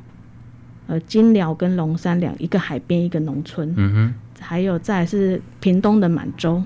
[0.86, 6.62] 呃金寮跟龙山两一个海边一个农村，嗯哼，还有再来是屏东的满洲，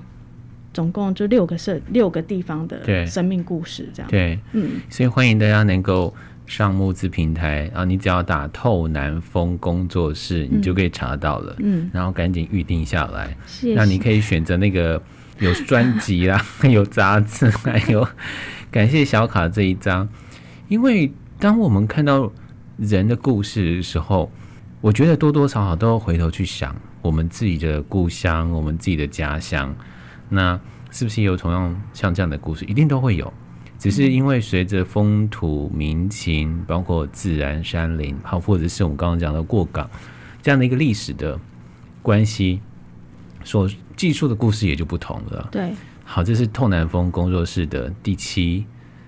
[0.73, 4.09] 总共就六个社六个地方的生命故事这样。
[4.09, 6.13] 对，嗯，所以欢迎大家能够。
[6.47, 11.55] 上募资平台啊，你只要打“透南风工作室”，你就可以查到了。
[11.57, 13.35] 嗯，然后赶紧预定下来。
[13.47, 13.73] 谢谢。
[13.73, 15.01] 那你可以选择那个
[15.39, 18.07] 有专辑啦， 有杂志， 还有
[18.71, 20.07] 感谢小卡这一张。
[20.67, 22.31] 因为当我们看到
[22.77, 24.31] 人的故事的时候，
[24.81, 29.75] 我觉得多多少少都要回头去想我们自己的故乡，我们自己的家乡。
[30.29, 30.59] 那
[30.91, 32.65] 是不是有同样像这样的故事？
[32.65, 33.31] 一定都会有。
[33.77, 39.87] 只是因为随着风土民情，包括自然山林，好，或者是我们刚刚讲的过港
[40.41, 41.37] 这样的一个历史的
[42.01, 42.61] 关系，
[43.43, 45.49] 所记述的故事也就不同了。
[45.51, 48.65] 对，好，这是透南风工作室的第七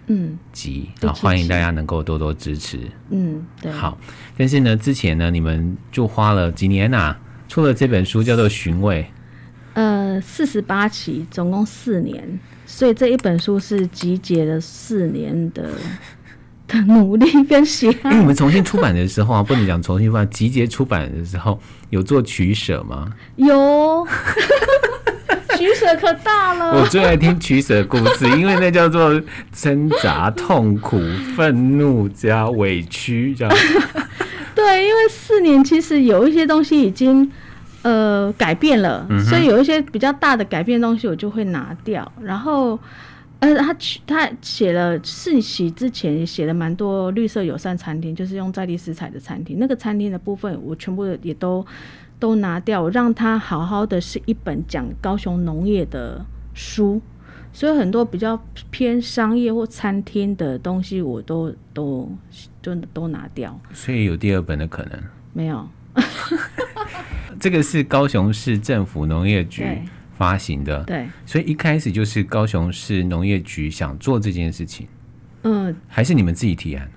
[0.08, 2.80] 嗯集，然后，欢迎大家能够多多支持。
[3.10, 3.72] 嗯，对。
[3.72, 3.98] 好，
[4.38, 9.04] 但是呢，之前呢，你们就花了几年呐、啊，出了这本书叫做《寻味》，
[9.74, 12.40] 呃，四十八期，总共四年。
[12.66, 15.72] 所以这一本书是集结了四年的
[16.68, 18.12] 的努力跟喜爱。
[18.12, 23.12] 哎，你们重新出版的时候啊， 不能讲重新出版，集结出版的时候有做取舍吗？
[23.38, 24.06] 有，
[25.58, 26.80] 取舍可大了。
[26.80, 31.02] 我最爱听取舍故事，因为那叫做挣扎、痛苦、
[31.36, 33.58] 愤怒加委屈，这样。
[34.54, 37.32] 对，因为四年其实有一些东西已经。
[37.84, 42.12] 呃，改变了，嗯、所以有一些比较大的改变的东西，我就会拿掉。
[42.22, 42.78] 然后，
[43.40, 49.58] 呃，他他写了四喜之前写了蛮多绿色友善餐厅，就是用在地食材的餐厅。
[49.60, 51.66] 那个餐厅的部分，我全部也都
[52.20, 57.02] 都拿掉，让他好好的是一本讲高雄农业的书。
[57.54, 62.12] 所以很多比较偏商业或餐厅的东西，我都都
[62.62, 63.60] 就都拿掉。
[63.74, 65.00] 所以有第二本的可能？
[65.34, 65.68] 没有。
[67.40, 69.64] 这个是高雄市政府农业局
[70.18, 74.88] 发行的，对，所以一开始就是高雄市农业局想做这件事情，
[75.44, 76.90] 嗯，还是你们自己提案？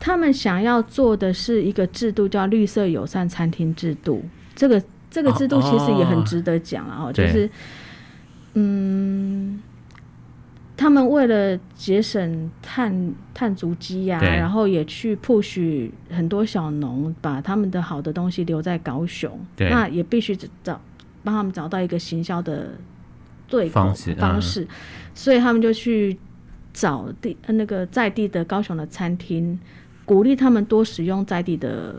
[0.00, 4.24] 他们想要做的是一个制度，叫绿色友善餐厅制度。
[4.54, 7.48] 这个这个制度其实也很值得讲啊，哦，就是，
[8.54, 9.60] 嗯。
[10.74, 19.38] 他们为了节省碳碳足迹呀，然后也去 push 很多小农，把他们的好的东西留在高雄。
[19.54, 20.80] 对那也必须找
[21.22, 22.72] 帮他们找到一个行销的
[23.48, 24.66] 对方式方式，
[25.14, 26.18] 所以他们就去
[26.72, 29.58] 找地那个在地的高雄的餐厅，
[30.04, 31.96] 鼓励他们多使用在地的。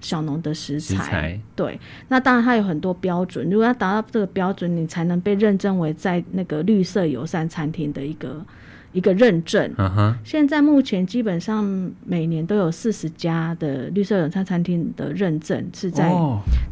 [0.00, 3.48] 小农的食材，食材对，那当然它有很多标准。
[3.48, 8.44] 如果要达到这个标准，你才能被认证为在那个绿色友善餐厅的一个
[8.92, 9.74] 一个认证。
[9.78, 10.14] Uh huh.
[10.22, 11.64] 现在目前基本上
[12.04, 16.12] 每年都有四十家的绿色友善餐厅的认证是在。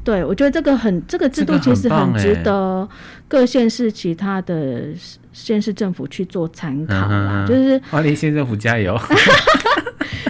[0.02, 0.04] Oh.
[0.04, 2.88] 对，我觉得这个很这个制度其实很值得
[3.28, 4.88] 各县市其他的
[5.32, 7.46] 县市政府去做参考啦。
[7.46, 7.48] Uh.
[7.48, 8.98] 就是花莲县政府加油。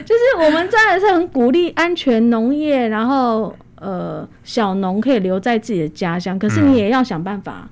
[0.05, 6.39] 就是我们真的是很鼓励安全农业，然后呃，小农可以留在自己的家乡。
[6.39, 7.69] 可是你也要想办法，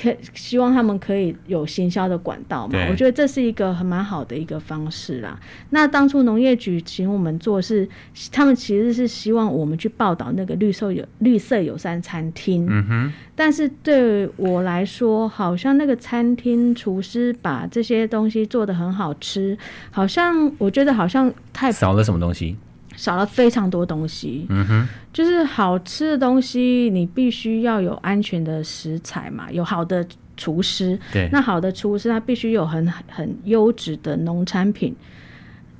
[0.00, 2.78] 可希望他们可以有行销的管道嘛？
[2.90, 5.38] 我觉得这是一个很蛮好的一个方式啦。
[5.70, 7.88] 那当初农业局请我们做是，
[8.30, 12.66] 他们其实是希望我们去报道那个绿色有绿色友善餐厅。
[12.68, 13.12] 嗯哼。
[13.34, 19.56] 但是对我来说，好像那个餐厅厨师把这些东西做得很好吃，
[19.90, 22.56] 好像我觉得好像太少了什么东西。
[22.98, 30.04] 少了非常多东西，嗯哼，就是好吃的东西，你必须要有安全的食材嘛，有好的
[30.36, 34.96] 厨师，对，那好的厨师他必须有很很优质的农产品、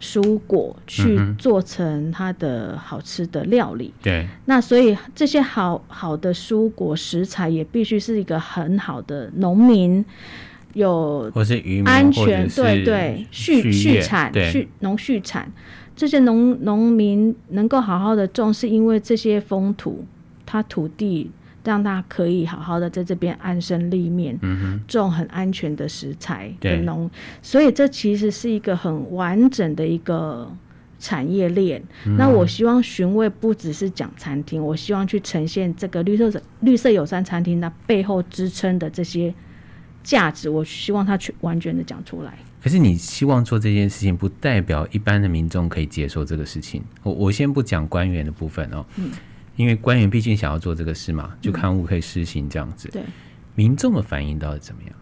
[0.01, 10.05] 蔬果去做成他的好吃的料理，对，那所以这些好好的蔬果食材也必须是一个很好的农民
[10.75, 15.51] 有或是渔民安全，对对，畜畜产，畜农畜产。
[15.99, 20.05] 这些农农民能够好好的种，是因为这些风土，
[20.47, 21.29] 他土地
[21.65, 27.11] 让他可以好好的在这边安身立命，嗯哼，种很安全的食材的农，
[27.43, 30.49] 所以这其实是一个很完整的一个
[31.01, 31.83] 产业链。
[32.07, 39.35] 嗯、那我希望寻味不只是讲餐厅，我希望去呈现这个绿色绿色友善餐厅那背后支撑的这些
[40.05, 42.39] 价值，我希望他去完全的讲出来。
[42.63, 46.83] 可是你希望做这件事情，不代表一般的民众可以接受这个事情。
[47.03, 49.11] 我我先不讲官员的部分哦，嗯，
[49.57, 52.89] 因为官员毕竟想要做这个事嘛，就刊物可以施行这样子。
[52.89, 53.03] 对，
[53.55, 54.93] 民众的反应到底怎么样？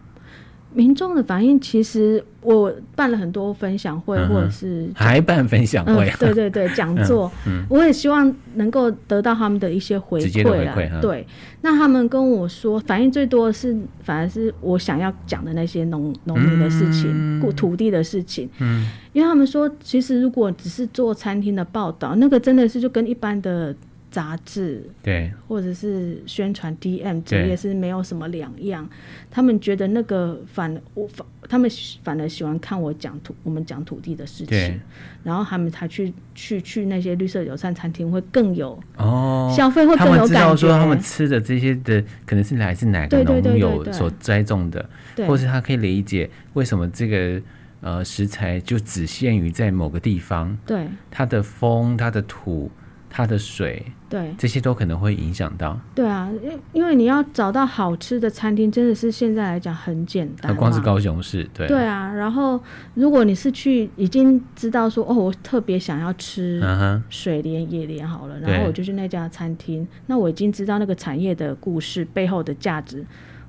[0.77, 7.31] 民众的反应，其实我办了很多分享会，或者是还办分享会，对对对，讲座，
[7.67, 11.01] 我也希望能够得到他们的一些回馈啦。
[11.01, 11.25] 对，
[11.61, 18.47] 那他们跟我说，反应最多的是，反而是我想要讲的那些农农民的事情，顾土地的事情。
[18.59, 23.75] 嗯，因为他们说，其实如果只是做餐厅的报道，那个真的是就跟一般的。
[24.17, 28.89] 杂志对，或者是宣传 DM，这也是没有什么两样。
[29.29, 31.69] 他们觉得那个反我反，他们
[32.03, 34.81] 反而喜欢看我讲土，我们讲土地的事情。
[35.23, 40.17] 然后他们才去去去那些绿色友善餐厅，会更有哦，消费会更有感觉。
[40.17, 44.83] 他们知道说他们吃的这些的可能是来自哪个农友所栽种的，
[45.27, 47.39] 或是他可以理解为什么这个
[47.81, 50.57] 呃食材就只限于在某个地方。
[50.65, 52.71] 对，它的风，它的土。
[53.09, 55.79] 它的水，对，这些都可能会影响到。
[55.95, 60.55] 对啊，因因为你要找到好吃的餐厅，真的是现在来讲很简单。
[60.55, 61.67] 光是高雄市，对。
[61.67, 62.61] 对啊，然后
[62.93, 66.61] 如果你是去已经知道说，哦，我特别想要吃
[67.09, 73.03] 水莲、野莲好了，然后我就去那家餐厅，那我已经知道那个产业的故事背后的价值，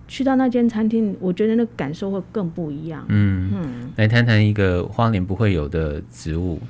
[0.07, 3.05] 去到那间餐厅，我觉得那个感受会更不一样。
[3.09, 6.61] 嗯嗯，来谈谈一个花莲不会有的植物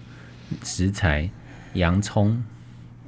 [0.65, 1.31] 食材——
[1.75, 2.43] 洋葱。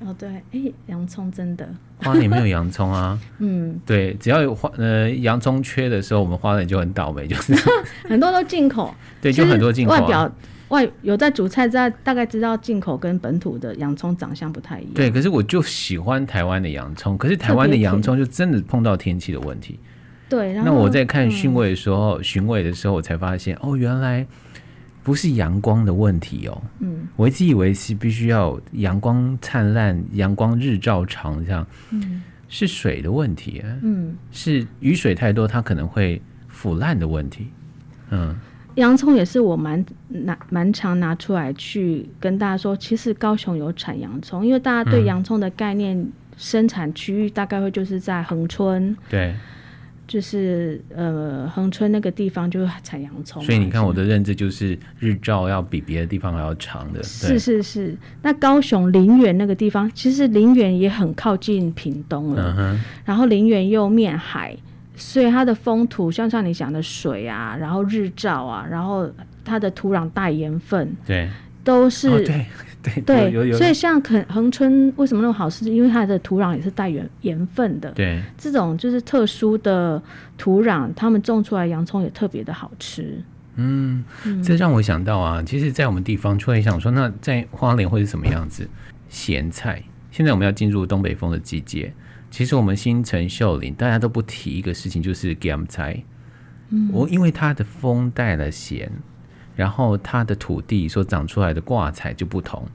[0.05, 3.19] 哦，对，哎，洋葱真的，花莲没有洋葱啊。
[3.39, 7.55] 嗯，对，只要有花呃洋葱缺的时候，我们花莲就很倒霉，就是
[8.09, 8.95] 很多都进口。
[9.21, 10.01] 对，就很多进口、啊。
[10.01, 10.33] 外表
[10.69, 14.93] 外有在煮菜，在大概知道进口跟本土的洋葱长相不太一样。
[14.95, 19.79] 对，可是我就喜欢台湾的洋葱，可是台湾的洋葱就真的碰到天气的问题。
[20.29, 24.27] 对，那我在看讯味的时候，寻、嗯、味的时候，我才发现哦，原来。
[25.03, 37.49] 不是阳光的问题哦，嗯，我一直以为是必须要阳光灿烂、阳光日照长这样，嗯，是水的问题，嗯，是雨水太多，它可能会腐烂的问题，
[38.11, 38.37] 嗯，
[38.75, 49.35] 洋葱也是我蛮拿蛮常拿出来去跟大家说，其实高雄有产洋葱，因为大家对洋葱的概念，嗯、生产区域大概会就是在恒春，对。
[50.11, 57.01] 就是呃，恒春那个地方就是产洋葱，所以你看我的认知就是日照要比别的地方还要长的。
[57.05, 64.57] 是是是，那高雄林园那个地方，其实林园也很靠近屏东了，嗯、然后林园又面海，
[64.97, 69.09] 所以它的风土像像你讲的水啊，然后日照啊，然后
[69.45, 71.31] 它的土壤带盐分，对，
[71.63, 72.09] 都是。
[72.09, 72.45] 哦对
[72.83, 75.65] 对对，有有有，所以像恒恒春为什么那么好吃？
[75.65, 77.91] 是因为它的土壤也是带盐盐分的。
[77.93, 80.03] 对，这种就是特殊的
[80.39, 83.23] 土壤，他们种出来洋葱也特别的好吃。
[83.57, 84.03] 嗯，
[84.43, 88.67] 这让我想到啊，其实，在我们地方，突然想说，那在花莲会是什么样子？
[89.09, 89.83] 咸菜。
[90.11, 91.93] 现在我们要进入东北风的季节，
[92.31, 96.03] 其实我们新城秀林大家都不提一个事情，就是咸菜。
[96.71, 98.91] 嗯，我因为它的风带了咸。
[99.57, 102.67] 然后它的土地所长出来的挂彩就不同，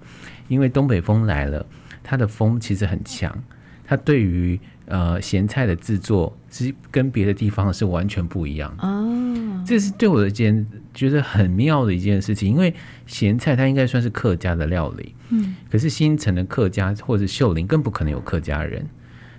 [0.47, 1.65] 因为东北风来了，
[2.03, 3.43] 它的风其实很强，
[3.85, 9.63] 它对于呃咸菜的制作是跟别的地方是完全不一样哦。
[9.65, 12.71] 这是对我的一件觉得很妙的一件事情，因为
[13.07, 18.87] 咸菜它应该算是客家的料理，嗯，可是新城的客家或者秀林更不可能有客家人，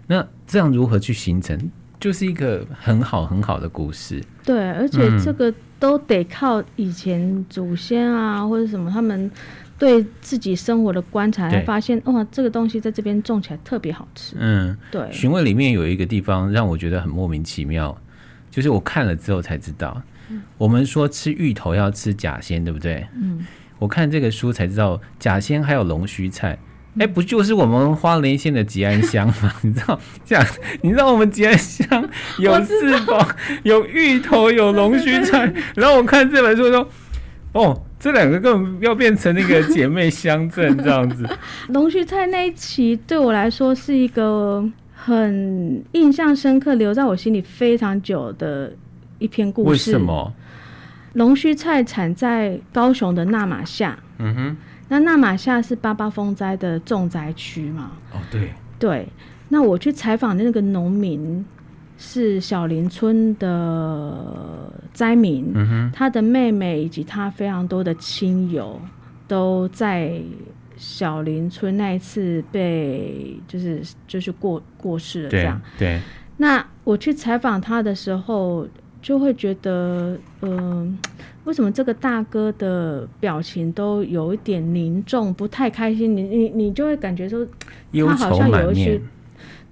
[0.09, 1.71] 那这样如何去形成？
[1.99, 4.23] 就是一个很好很好的故事。
[4.45, 9.31] 对，而且这个都得靠以前祖先啊，嗯、或者什么他们
[9.79, 14.37] 对自己生活的观察，才发现哇，这个东西在这边种起来特别好吃。
[14.39, 15.11] 嗯，对。
[15.11, 17.97] 询问里面有一个地方让我觉得很莫名其妙，
[18.51, 23.07] 就是我看了之后才知道，嗯、我们说吃芋头要吃甲仙，对不对？
[23.15, 23.45] 嗯。
[23.79, 26.59] 我看这个书才知道，甲仙还有龙须菜。
[26.99, 29.53] 哎，不就是我们花莲县的吉安乡吗？
[29.63, 30.47] 你知道这样？
[30.81, 33.29] 你知道我们吉安乡有四宝，
[33.65, 35.53] 有芋头，有龙须菜。
[35.75, 36.89] 然后我看这本书说，
[37.53, 41.29] 哦，这两个根本要变成那个姐妹乡镇这样子。
[41.69, 48.73] 龙须菜那一期对我来说是一个很印象深刻、留在我心里非常久的
[49.19, 49.71] 一篇故事。
[49.71, 50.33] 为什么？
[51.13, 53.99] 龙须菜产在高雄的那玛夏。
[54.19, 54.57] 嗯哼。
[54.89, 57.93] 那那玛夏是八八风灾的重灾区嘛？
[58.13, 59.09] 哦，对对。
[59.49, 61.45] 那我去采访的那个农民
[61.99, 68.81] 是小林村的灾民，嗯，他的妹妹以及他非常多的亲友
[69.29, 70.21] 都在
[70.77, 75.95] 小林村那一次被就是就是过过世了，这样对。
[75.95, 76.01] 对。
[76.37, 78.69] 那我去采访他的时候，
[79.01, 80.99] 就会觉得，嗯、呃。
[81.47, 86.17] 为什么这个大哥的表情都有一点凝重，不太开心？
[86.17, 87.47] 你你你就会感觉说，
[87.93, 89.01] 他好像有一些，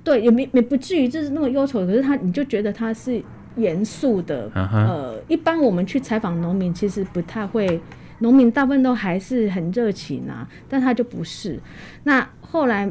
[0.05, 3.21] 对，也没也不至于就是那么忧愁，可是他你就觉得他是
[3.57, 4.49] 严肃的。
[4.51, 4.87] Uh huh.
[4.87, 7.81] 呃，一般我们去采访农民，其实不太会，
[8.21, 11.59] 农民大部分都还是很热情啊，但他就不是。
[12.05, 12.89] 那后来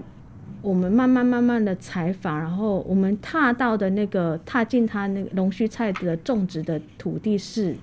[0.62, 7.74] 我们慢慢慢慢的采访，然后我们踏到的那个踏进他那个龙须菜的种植的土地是。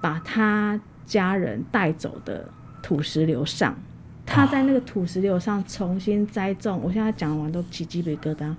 [0.00, 2.48] 把他家人带走的
[2.82, 3.76] 土石流上，
[4.24, 6.80] 他在那个土石流上重新栽种。
[6.82, 8.54] 我现在讲完都起鸡皮疙瘩，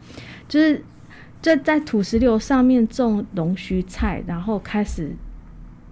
[0.48, 0.84] 就是
[1.42, 5.12] 在在土石流上面种龙须菜，然后开始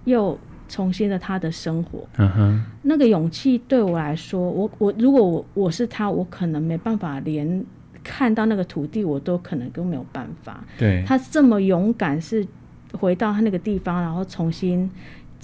[0.04, 0.38] 又
[0.68, 2.06] 重新的他的生活。
[2.16, 7.64] 嗯哼，那个勇气对我来说，我我如果我我是他，我可能没办法连
[8.02, 10.64] 看到那个土地，我都可能都没有办法。
[10.78, 12.46] 对，他这么勇敢，是
[12.92, 14.90] 回到他那个地方，然后重新。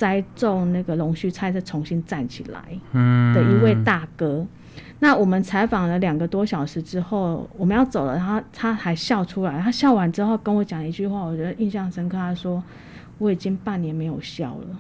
[0.03, 2.61] 栽种那个龙须菜，再重新站起来
[3.33, 4.39] 的一位大哥。
[4.39, 4.49] 嗯、
[4.99, 9.61] 那我们采访了两个多小时之后，我们要走了，他他还笑出来。
[9.61, 12.17] 他笑完之后跟我讲一句话，我觉得印象深刻。
[12.17, 12.61] 他说
[13.19, 14.77] ：“我已经半年没有笑了。”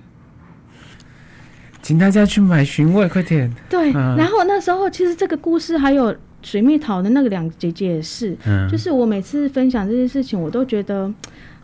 [1.82, 3.48] 请大家去买寻味，快点。
[3.70, 11.14] 对，嗯、然后那时候其实这个故事还有水蜜桃的那个两姐姐也是，嗯、就是我每次分享这件事情，我都觉得。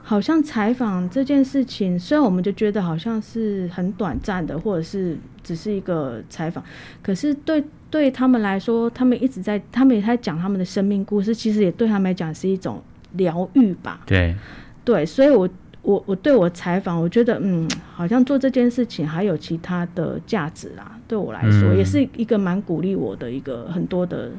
[0.09, 6.65] 好像采访这件事情，虽然我们就觉得好像是很短暂的，或者是只是一个采访，
[7.03, 12.83] 可是对对他们来说，他们一直在，他们也在讲他们的生命故事，其实也对他们来讲是一种
[13.13, 14.01] 疗愈吧。
[14.07, 14.35] 对
[14.83, 15.47] 对，所以我
[15.89, 20.93] 我我对我采访，我觉得嗯，好像做这件事情还有其他的价值啦。
[21.09, 24.31] 对我来说，嗯、也是一个蛮鼓励我的一个很多的。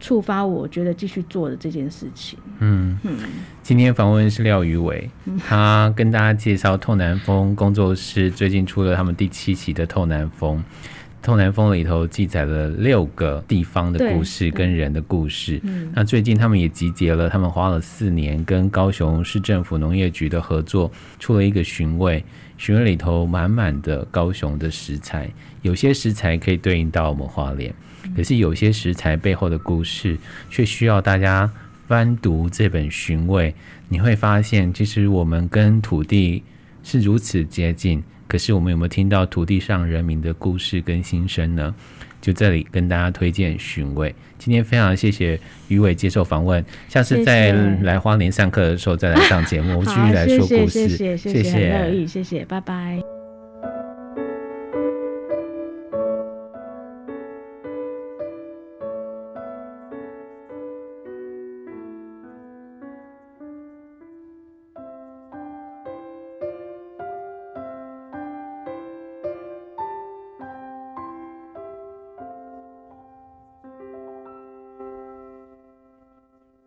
[0.00, 2.38] 触发我觉得继续做的这件事情。
[2.60, 3.18] 嗯嗯，
[3.62, 10.56] 今天访问是廖宇伟，嗯、他跟大家介绍透南风工作室最近出了他们第七期的《透南风》。
[11.22, 15.60] 《透南风》里头记载了六个地方的故事跟人的故事。
[15.64, 22.24] 嗯，那最近他们也集结了，他们花了四年跟高雄市政府农业局的合作，出了一个寻味。
[22.56, 25.30] 寻味里头满满的高雄的食材，
[25.62, 27.74] 有些食材可以对应到我们花莲。
[28.14, 30.18] 可是有些食材背后的故事，
[30.50, 31.50] 却需要大家
[31.86, 33.54] 翻读这本寻味，
[33.88, 36.42] 你会发现，其实我们跟土地
[36.82, 38.02] 是如此接近。
[38.30, 41.74] 可是我们有没有听到土地上人民的故事跟心声呢？
[42.20, 44.14] 就这里跟大家推荐寻味。
[44.38, 47.50] 今天非常谢谢于伟接受访问，下次再
[47.82, 50.88] 来花莲上课的时候再来上节目，我 继续来说故事。
[50.88, 53.19] 谢谢，谢谢，谢谢，谢谢，乐意，谢谢，拜拜。